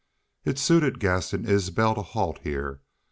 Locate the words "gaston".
0.99-1.45